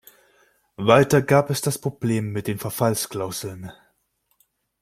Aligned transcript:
Weiter 0.77 1.21
gab 1.21 1.51
es 1.51 1.61
das 1.61 1.77
Problem 1.77 2.31
mit 2.31 2.47
den 2.47 2.57
Verfallsklauseln. 2.57 3.71